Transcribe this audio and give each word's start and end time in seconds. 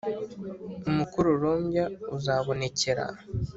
Umukororombya 0.89 1.83
uzabonekera 2.15 3.05